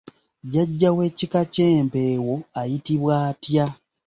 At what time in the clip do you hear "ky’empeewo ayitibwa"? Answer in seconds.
1.53-3.13